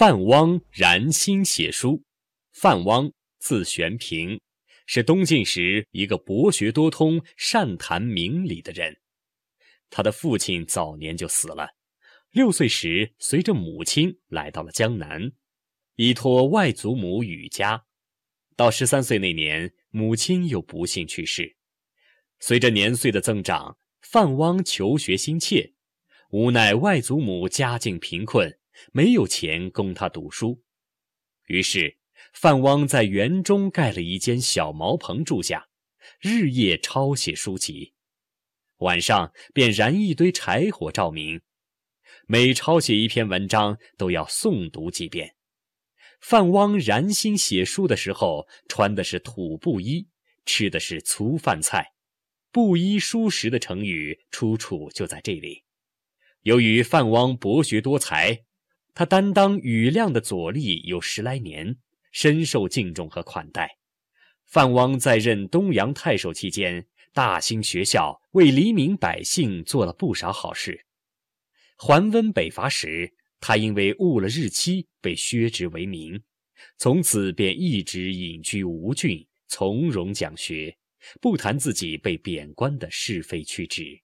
[0.00, 2.02] 范汪燃心写书。
[2.52, 4.40] 范汪，字玄平，
[4.86, 8.96] 是东晋时一个博学多通、善谈明理的人。
[9.90, 11.68] 他的父亲早年就死了，
[12.30, 15.32] 六岁时随着母亲来到了江南，
[15.96, 17.84] 依托外祖母与家。
[18.56, 21.58] 到十三岁那年，母亲又不幸去世。
[22.38, 25.74] 随着年岁的增长，范汪求学心切，
[26.30, 28.58] 无奈外祖母家境贫困，
[28.92, 30.62] 没有钱供他读书，
[31.46, 31.98] 于是
[32.32, 35.68] 范汪在园中盖了一间小茅棚住下，
[36.20, 37.94] 日夜抄写书籍，
[38.78, 41.40] 晚上便燃一堆柴火照明，
[42.26, 45.36] 每抄写一篇文章都要诵读几遍。
[46.20, 50.08] 范汪燃心写书的时候，穿的是土布衣，
[50.44, 51.94] 吃的是粗饭菜。
[52.52, 55.64] 布衣书食的成语出处就在这里。
[56.42, 58.44] 由于范汪博学多才，
[58.94, 61.76] 他担当羽亮的左吏有十来年，
[62.12, 63.78] 深受敬重和款待。
[64.46, 70.86] 范汪在任东阳太守期间，大兴学校，为黎民百姓做了不少好事。
[71.76, 76.20] 桓温北伐时，他因为误了日期，被削职为民，
[76.76, 80.76] 从此便一直隐居吴郡，从容讲学。
[81.18, 83.98] 不谈自己被贬官的是非曲直。